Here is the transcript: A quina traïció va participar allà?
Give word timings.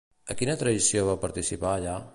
A 0.33 0.35
quina 0.39 0.55
traïció 0.61 1.05
va 1.11 1.19
participar 1.27 1.77
allà? 1.77 1.99